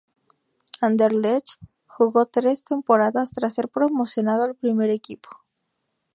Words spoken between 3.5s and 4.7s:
ser promocionado al